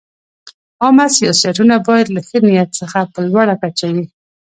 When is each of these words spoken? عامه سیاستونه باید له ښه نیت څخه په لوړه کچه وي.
عامه 0.81 1.05
سیاستونه 1.17 1.75
باید 1.87 2.07
له 2.15 2.21
ښه 2.27 2.37
نیت 2.47 2.69
څخه 2.79 2.99
په 3.13 3.19
لوړه 3.29 3.55
کچه 3.61 3.87
وي. 3.95 4.05